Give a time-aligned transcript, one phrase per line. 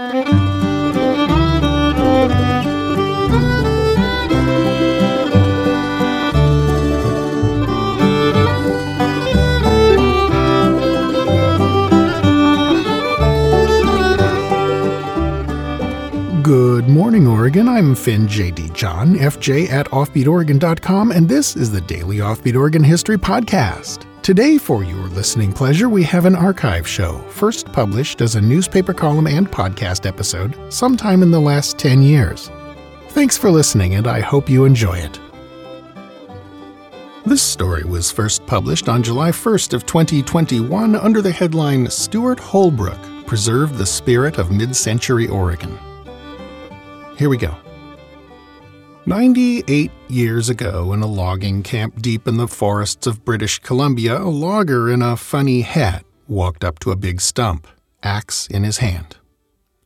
[0.00, 0.49] Good
[17.80, 18.68] I'm Finn J.D.
[18.74, 24.04] John, FJ at OffbeatOregon.com, and this is the Daily Offbeat Oregon History Podcast.
[24.20, 28.92] Today, for your listening pleasure, we have an archive show, first published as a newspaper
[28.92, 32.50] column and podcast episode sometime in the last 10 years.
[33.12, 35.18] Thanks for listening, and I hope you enjoy it.
[37.24, 43.00] This story was first published on July 1st of 2021 under the headline Stewart Holbrook
[43.26, 45.78] Preserved the Spirit of Mid-Century Oregon.
[47.16, 47.56] Here we go.
[49.06, 54.28] 98 years ago, in a logging camp deep in the forests of British Columbia, a
[54.28, 57.66] logger in a funny hat walked up to a big stump,
[58.02, 59.16] axe in his hand.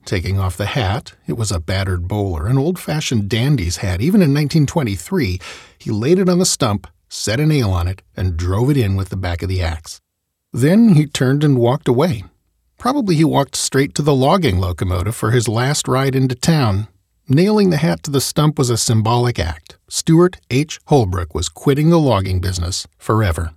[0.05, 4.03] Taking off the hat, it was a battered bowler, an old fashioned dandy's hat.
[4.03, 5.41] Even in 1923,
[5.79, 8.97] he laid it on the stump, set a nail on it, and drove it in
[8.97, 10.01] with the back of the axe.
[10.53, 12.25] Then he turned and walked away.
[12.79, 16.89] Probably he walked straight to the logging locomotive for his last ride into town,
[17.29, 19.79] Nailing the hat to the stump was a symbolic act.
[19.89, 20.79] Stewart H.
[20.89, 23.53] Holbrook was quitting the logging business forever.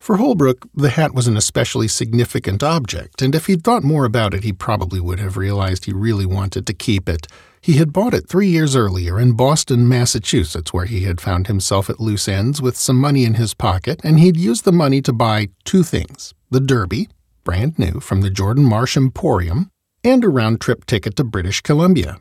[0.00, 4.32] For Holbrook, the hat was an especially significant object, and if he'd thought more about
[4.32, 7.26] it, he probably would have realized he really wanted to keep it.
[7.60, 11.90] He had bought it three years earlier in Boston, Massachusetts, where he had found himself
[11.90, 15.12] at loose ends with some money in his pocket, and he'd used the money to
[15.12, 17.10] buy two things the Derby,
[17.44, 19.70] brand new from the Jordan Marsh Emporium,
[20.02, 22.16] and a round trip ticket to British Columbia.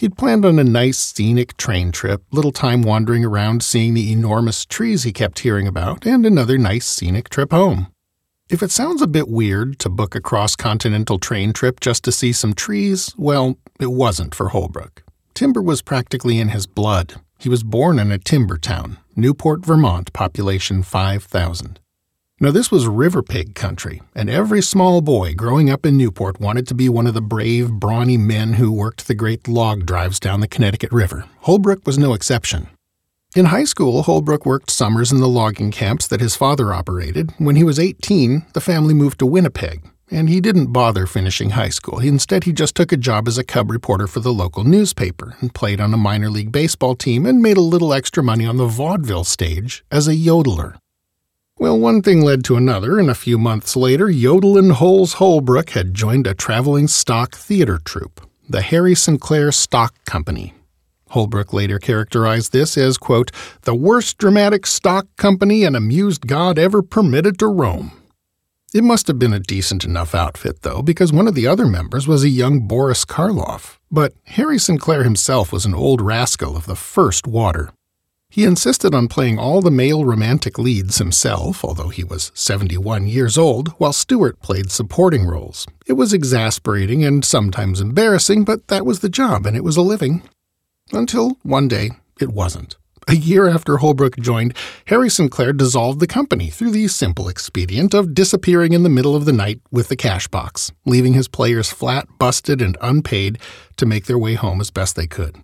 [0.00, 4.64] He'd planned on a nice scenic train trip, little time wandering around seeing the enormous
[4.64, 7.88] trees he kept hearing about, and another nice scenic trip home.
[8.48, 12.12] If it sounds a bit weird to book a cross continental train trip just to
[12.12, 15.02] see some trees, well, it wasn't for Holbrook.
[15.34, 17.20] Timber was practically in his blood.
[17.38, 21.78] He was born in a timber town, Newport, Vermont, population 5,000.
[22.42, 26.66] Now, this was river pig country, and every small boy growing up in Newport wanted
[26.68, 30.40] to be one of the brave, brawny men who worked the great log drives down
[30.40, 31.26] the Connecticut River.
[31.40, 32.68] Holbrook was no exception.
[33.36, 37.34] In high school, Holbrook worked summers in the logging camps that his father operated.
[37.36, 41.68] When he was 18, the family moved to Winnipeg, and he didn't bother finishing high
[41.68, 41.98] school.
[41.98, 45.52] Instead, he just took a job as a cub reporter for the local newspaper and
[45.52, 48.64] played on a minor league baseball team and made a little extra money on the
[48.64, 50.76] vaudeville stage as a yodeler.
[51.60, 55.92] Well, one thing led to another, and a few months later, Yodelin Holes Holbrook had
[55.92, 60.54] joined a traveling stock theater troupe, the Harry Sinclair Stock Company.
[61.10, 63.30] Holbrook later characterized this as, quote,
[63.64, 67.92] the worst dramatic stock company an amused god ever permitted to roam.
[68.72, 72.08] It must have been a decent enough outfit, though, because one of the other members
[72.08, 73.78] was a young Boris Karloff.
[73.90, 77.68] But Harry Sinclair himself was an old rascal of the first water.
[78.32, 83.36] He insisted on playing all the male romantic leads himself, although he was 71 years
[83.36, 85.66] old, while Stewart played supporting roles.
[85.88, 89.82] It was exasperating and sometimes embarrassing, but that was the job and it was a
[89.82, 90.22] living.
[90.92, 92.76] Until one day, it wasn't.
[93.08, 94.54] A year after Holbrook joined,
[94.86, 99.24] Harry Sinclair dissolved the company through the simple expedient of disappearing in the middle of
[99.24, 103.40] the night with the cash box, leaving his players flat, busted, and unpaid
[103.76, 105.38] to make their way home as best they could.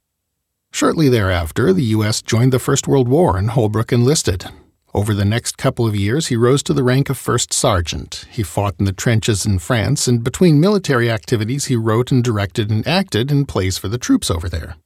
[0.76, 2.20] Shortly thereafter, the U.S.
[2.20, 4.44] joined the First World War and Holbrook enlisted.
[4.92, 8.26] Over the next couple of years, he rose to the rank of first sergeant.
[8.31, 12.70] He fought in the trenches in France, and between military activities, he wrote and directed
[12.70, 14.76] and acted in plays for the troops over there.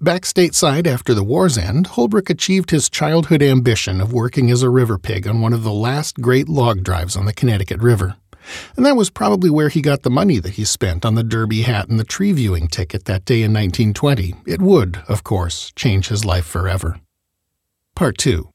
[0.00, 4.70] Back stateside after the war's end, Holbrook achieved his childhood ambition of working as a
[4.70, 8.14] river pig on one of the last great log drives on the Connecticut River.
[8.76, 11.62] And that was probably where he got the money that he spent on the derby
[11.62, 14.34] hat and the tree viewing ticket that day in 1920.
[14.46, 17.00] It would, of course, change his life forever.
[17.94, 18.48] Part 2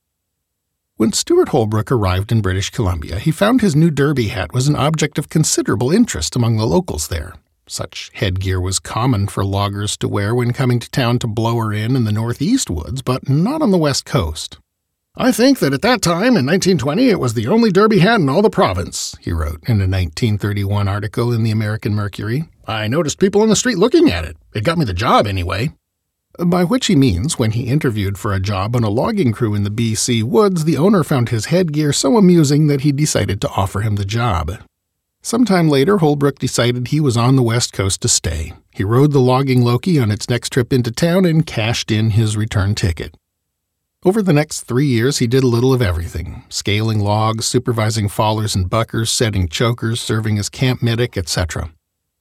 [0.98, 4.76] When Stewart Holbrook arrived in British Columbia, he found his new derby hat was an
[4.76, 7.34] object of considerable interest among the locals there.
[7.68, 11.96] Such headgear was common for loggers to wear when coming to town to blower in
[11.96, 14.58] in the northeast woods, but not on the west coast.
[15.16, 18.30] I think that at that time, in 1920, it was the only derby hat in
[18.30, 22.50] all the province, he wrote in a 1931 article in the American Mercury.
[22.68, 24.38] I noticed people on the street looking at it.
[24.56, 25.72] It got me the job, anyway.
[26.44, 29.64] By which he means, when he interviewed for a job on a logging crew in
[29.64, 33.82] the BC woods, the owner found his headgear so amusing that he decided to offer
[33.82, 34.52] him the job.
[35.22, 38.54] Sometime later, Holbrook decided he was on the West Coast to stay.
[38.72, 42.36] He rode the logging Loki on its next trip into town and cashed in his
[42.36, 43.16] return ticket.
[44.06, 48.54] Over the next three years, he did a little of everything scaling logs, supervising fallers
[48.54, 51.72] and buckers, setting chokers, serving as camp medic, etc.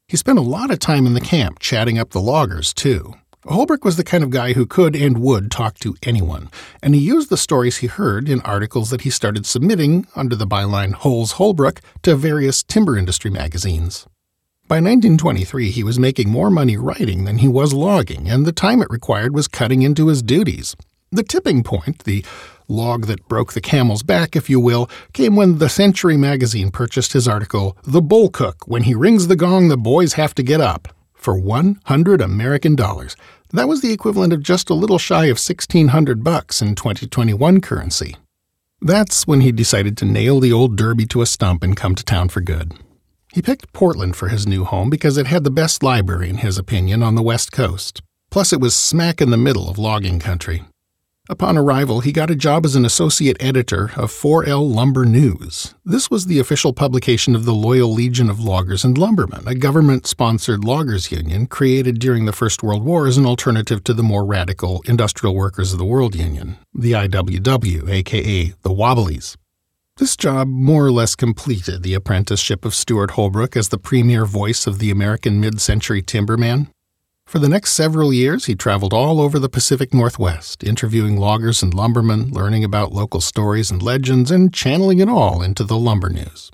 [0.07, 3.15] He spent a lot of time in the camp chatting up the loggers, too.
[3.47, 6.49] Holbrook was the kind of guy who could and would talk to anyone,
[6.81, 10.47] and he used the stories he heard in articles that he started submitting under the
[10.47, 14.07] byline Holes Holbrook to various timber industry magazines.
[14.69, 18.81] By 1923, he was making more money writing than he was logging, and the time
[18.81, 20.77] it required was cutting into his duties.
[21.15, 22.25] The tipping point, the
[22.69, 27.13] log that broke the camel's back, if you will, came when the Century magazine purchased
[27.13, 30.63] his article, The Bull Cook When He Rings the Gong, the Boys Have to Get
[30.63, 33.15] Up, for 100 American dollars.
[33.51, 38.17] That was the equivalent of just a little shy of 1600 bucks in 2021 currency.
[38.81, 42.03] That's when he decided to nail the old derby to a stump and come to
[42.03, 42.73] town for good.
[43.35, 46.57] He picked Portland for his new home because it had the best library, in his
[46.57, 48.01] opinion, on the West Coast.
[48.31, 50.65] Plus, it was smack in the middle of logging country.
[51.29, 55.73] Upon arrival, he got a job as an associate editor of 4L Lumber News.
[55.85, 60.05] This was the official publication of the Loyal Legion of Loggers and Lumbermen, a government
[60.05, 64.25] sponsored loggers union created during the First World War as an alternative to the more
[64.25, 69.37] radical Industrial Workers of the World Union, the IWW, aka the Wobblies.
[69.99, 74.67] This job more or less completed the apprenticeship of Stewart Holbrook as the premier voice
[74.67, 76.67] of the American mid century timberman.
[77.33, 81.73] For the next several years, he traveled all over the Pacific Northwest, interviewing loggers and
[81.73, 86.51] lumbermen, learning about local stories and legends, and channeling it all into the lumber news.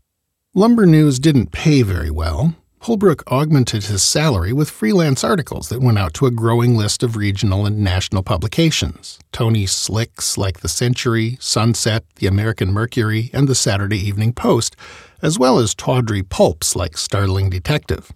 [0.54, 5.98] Lumber news didn't pay very well, Holbrook augmented his salary with freelance articles that went
[5.98, 11.38] out to a growing list of regional and national publications Tony Slicks like The Century,
[11.40, 14.76] Sunset, The American Mercury, and The Saturday Evening Post,
[15.22, 18.12] as well as tawdry pulps like Startling Detective.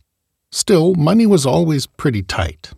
[0.52, 2.72] Still, money was always pretty tight.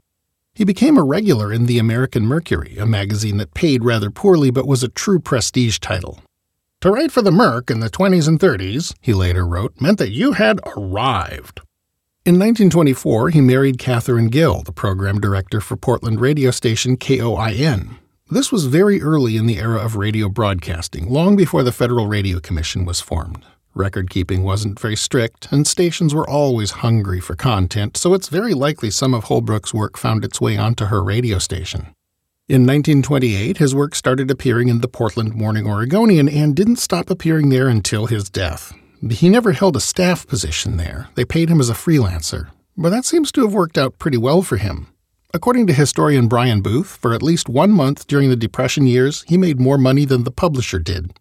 [0.54, 4.68] He became a regular in The American Mercury, a magazine that paid rather poorly but
[4.68, 6.20] was a true prestige title.
[6.82, 10.12] To write for the Merc in the 20s and 30s, he later wrote, meant that
[10.12, 11.62] you had arrived.
[12.24, 17.96] In 1924, he married Catherine Gill, the program director for Portland radio station KOIN.
[18.30, 22.38] This was very early in the era of radio broadcasting, long before the Federal Radio
[22.38, 23.44] Commission was formed.
[23.74, 28.54] Record keeping wasn't very strict, and stations were always hungry for content, so it's very
[28.54, 31.94] likely some of Holbrook's work found its way onto her radio station.
[32.48, 37.48] In 1928, his work started appearing in the Portland Morning Oregonian and didn't stop appearing
[37.48, 38.72] there until his death.
[39.10, 41.08] He never held a staff position there.
[41.14, 42.50] They paid him as a freelancer.
[42.76, 44.88] But that seems to have worked out pretty well for him.
[45.32, 49.36] According to historian Brian Booth, for at least one month during the Depression years, he
[49.36, 51.18] made more money than the publisher did.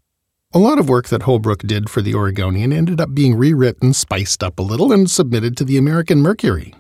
[0.56, 4.44] A lot of work that Holbrook did for the Oregonian ended up being rewritten, spiced
[4.44, 6.76] up a little, and submitted to the American Mercury.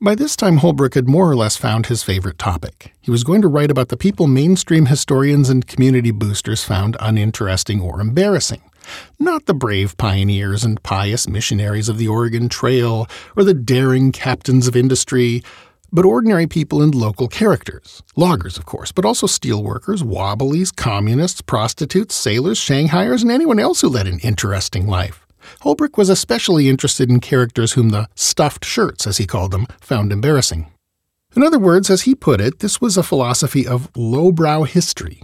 [0.00, 2.94] By this time, Holbrook had more or less found his favorite topic.
[3.02, 7.78] He was going to write about the people mainstream historians and community boosters found uninteresting
[7.82, 8.62] or embarrassing
[9.18, 13.06] not the brave pioneers and pious missionaries of the Oregon Trail
[13.36, 15.42] or the daring captains of industry,
[15.92, 18.02] but ordinary people and local characters.
[18.16, 23.88] Loggers, of course, but also steelworkers, wobblies, communists, prostitutes, sailors, Shanghaiers, and anyone else who
[23.88, 25.26] led an interesting life.
[25.60, 30.12] Holbrook was especially interested in characters whom the stuffed shirts, as he called them, found
[30.12, 30.70] embarrassing.
[31.36, 35.22] In other words, as he put it, this was a philosophy of lowbrow history,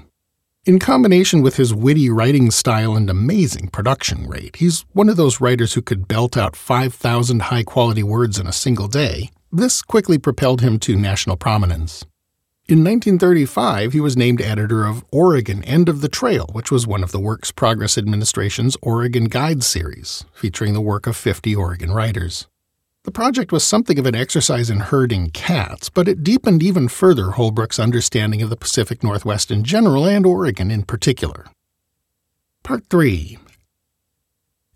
[0.66, 5.38] in combination with his witty writing style and amazing production rate, he's one of those
[5.38, 9.30] writers who could belt out 5,000 high quality words in a single day.
[9.56, 12.04] This quickly propelled him to national prominence.
[12.66, 17.04] In 1935, he was named editor of Oregon End of the Trail, which was one
[17.04, 22.48] of the Works Progress Administration's Oregon Guide series, featuring the work of 50 Oregon writers.
[23.04, 27.30] The project was something of an exercise in herding cats, but it deepened even further
[27.30, 31.46] Holbrook's understanding of the Pacific Northwest in general and Oregon in particular.
[32.64, 33.38] Part 3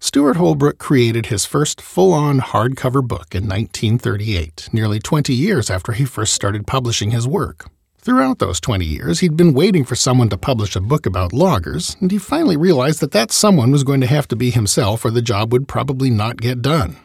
[0.00, 5.90] Stewart Holbrook created his first full on hardcover book in 1938, nearly 20 years after
[5.90, 7.69] he first started publishing his work.
[7.99, 11.97] Throughout those 20 years, he'd been waiting for someone to publish a book about loggers,
[12.00, 15.11] and he finally realized that that someone was going to have to be himself or
[15.11, 16.97] the job would probably not get done.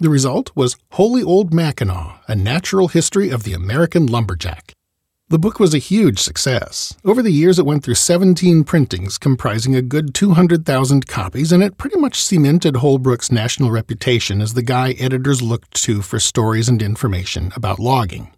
[0.00, 4.72] The result was Holy Old Mackinaw, A Natural History of the American Lumberjack.
[5.30, 6.96] The book was a huge success.
[7.04, 11.76] Over the years, it went through 17 printings comprising a good 200,000 copies, and it
[11.76, 16.80] pretty much cemented Holbrook's national reputation as the guy editors looked to for stories and
[16.80, 18.32] information about logging.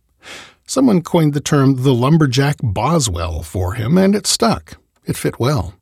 [0.66, 4.76] Someone coined the term the Lumberjack Boswell for him, and it stuck.
[5.04, 5.74] It fit well.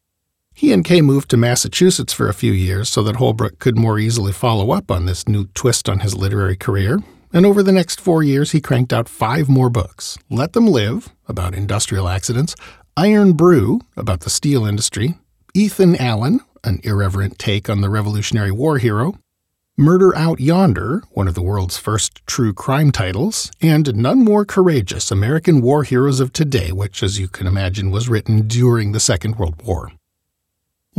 [0.54, 3.98] He and Kay moved to Massachusetts for a few years so that Holbrook could more
[3.98, 7.00] easily follow up on this new twist on his literary career.
[7.32, 11.11] And over the next four years, he cranked out five more books Let Them Live,
[11.26, 12.54] about industrial accidents,
[12.97, 15.18] Iron Brew, about the steel industry,
[15.54, 19.18] Ethan Allen, an irreverent take on the Revolutionary War hero,
[19.76, 25.12] Murder Out Yonder, one of the world's first true crime titles, and None More Courageous
[25.12, 29.37] American War Heroes of Today, which, as you can imagine, was written during the Second
[29.37, 29.92] World War.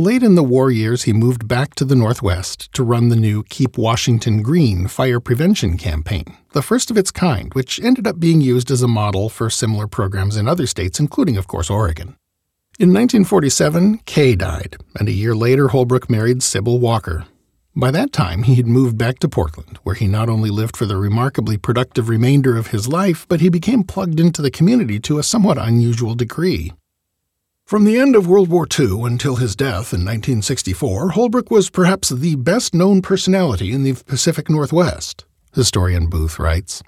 [0.00, 3.42] Late in the war years, he moved back to the Northwest to run the new
[3.50, 8.40] Keep Washington Green fire prevention campaign, the first of its kind, which ended up being
[8.40, 12.16] used as a model for similar programs in other states, including, of course, Oregon.
[12.78, 17.26] In 1947, Kay died, and a year later, Holbrook married Sybil Walker,
[17.76, 20.86] by that time, he had moved back to Portland, where he not only lived for
[20.86, 25.18] the remarkably productive remainder of his life, but he became plugged into the community to
[25.18, 26.72] a somewhat unusual degree.
[27.70, 32.08] From the end of World War II until his death in 1964, Holbrook was perhaps
[32.08, 35.24] the best known personality in the Pacific Northwest,
[35.54, 36.82] historian Booth writes.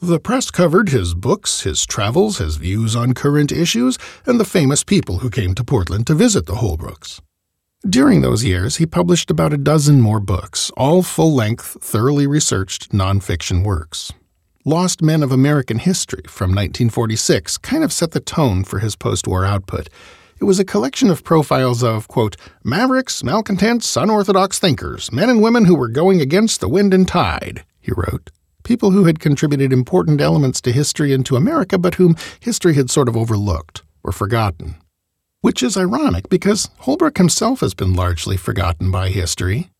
[0.00, 4.84] The press covered his books, his travels, his views on current issues, and the famous
[4.84, 7.22] people who came to Portland to visit the Holbrooks.
[7.88, 12.92] During those years, he published about a dozen more books, all full length, thoroughly researched
[12.92, 14.12] nonfiction works.
[14.68, 19.26] Lost Men of American History from 1946 kind of set the tone for his post
[19.26, 19.88] war output.
[20.42, 25.64] It was a collection of profiles of, quote, mavericks, malcontents, unorthodox thinkers, men and women
[25.64, 28.28] who were going against the wind and tide, he wrote.
[28.62, 32.90] People who had contributed important elements to history and to America, but whom history had
[32.90, 34.74] sort of overlooked or forgotten.
[35.40, 39.70] Which is ironic because Holbrook himself has been largely forgotten by history.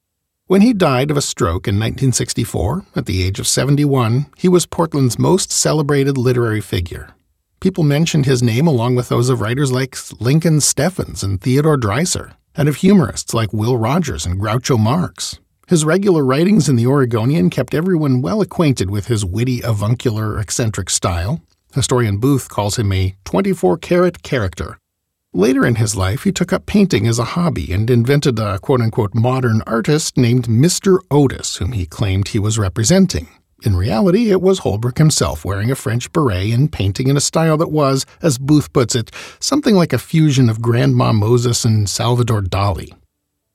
[0.49, 4.65] When he died of a stroke in 1964, at the age of 71, he was
[4.65, 7.11] Portland's most celebrated literary figure.
[7.61, 12.33] People mentioned his name along with those of writers like Lincoln Steffens and Theodore Dreiser,
[12.57, 15.39] and of humorists like Will Rogers and Groucho Marx.
[15.67, 20.89] His regular writings in the Oregonian kept everyone well acquainted with his witty, avuncular, eccentric
[20.89, 21.43] style.
[21.75, 24.79] Historian Booth calls him a 24 karat character
[25.39, 28.81] Later in his life, he took up painting as a hobby and invented a quote
[28.81, 30.99] unquote modern artist named Mr.
[31.13, 33.29] Otis, whom he claimed he was representing.
[33.63, 37.57] In reality, it was Holbrook himself wearing a French beret and painting in a style
[37.59, 42.43] that was, as Booth puts it, something like a fusion of Grandma Moses and Salvador
[42.43, 42.93] Dali.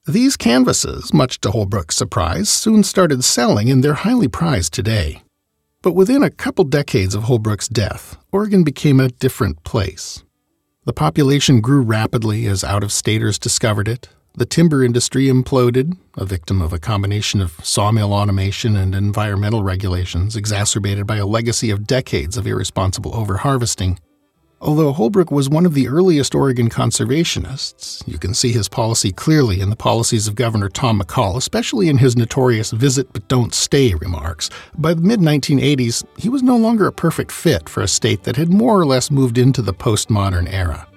[0.06, 5.22] These canvases, much to Holbrook's surprise, soon started selling and they're highly prized today.
[5.82, 10.24] But within a couple decades of Holbrook's death, Oregon became a different place.
[10.86, 14.10] The population grew rapidly as out of staters discovered it.
[14.34, 20.36] The timber industry imploded, a victim of a combination of sawmill automation and environmental regulations
[20.36, 23.98] exacerbated by a legacy of decades of irresponsible overharvesting.
[24.64, 29.60] Although Holbrook was one of the earliest Oregon conservationists, you can see his policy clearly
[29.60, 33.94] in the policies of Governor Tom McCall, especially in his notorious visit but don't stay
[33.96, 34.50] remarks.
[34.78, 38.38] By the mid 1980s, he was no longer a perfect fit for a state that
[38.38, 40.88] had more or less moved into the postmodern era.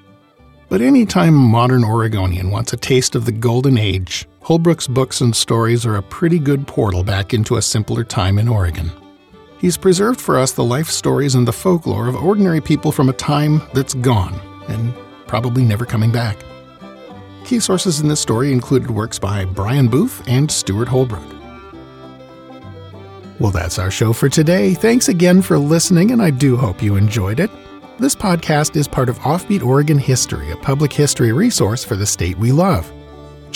[0.68, 5.34] But anytime a modern Oregonian wants a taste of the golden age, Holbrook's books and
[5.34, 8.92] stories are a pretty good portal back into a simpler time in Oregon.
[9.66, 13.12] He's preserved for us the life stories and the folklore of ordinary people from a
[13.12, 14.94] time that's gone and
[15.26, 16.36] probably never coming back.
[17.44, 21.26] Key sources in this story included works by Brian Booth and Stewart Holbrook.
[23.40, 24.72] Well, that's our show for today.
[24.72, 27.50] Thanks again for listening, and I do hope you enjoyed it.
[27.98, 32.38] This podcast is part of Offbeat Oregon History, a public history resource for the state
[32.38, 32.92] we love.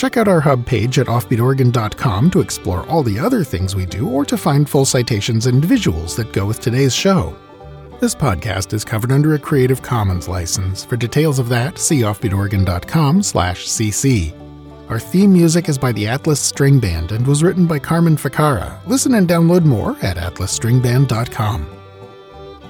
[0.00, 4.08] Check out our hub page at offbeatoregon.com to explore all the other things we do
[4.08, 7.36] or to find full citations and visuals that go with today's show.
[8.00, 10.86] This podcast is covered under a Creative Commons license.
[10.86, 14.32] For details of that, see offbeatoregon.com/cc.
[14.88, 18.78] Our theme music is by the Atlas String Band and was written by Carmen Ficara.
[18.86, 21.66] Listen and download more at atlasstringband.com.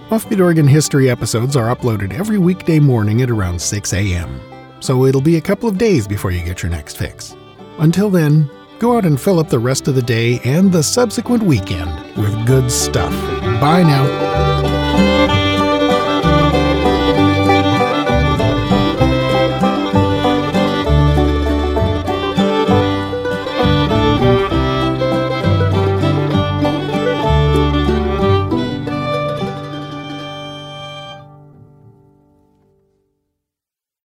[0.08, 4.49] Offbeat Oregon History episodes are uploaded every weekday morning at around 6 a.m
[4.80, 7.36] so it'll be a couple of days before you get your next fix.
[7.78, 11.42] Until then, go out and fill up the rest of the day and the subsequent
[11.42, 13.12] weekend with good stuff.
[13.60, 14.69] Bye now.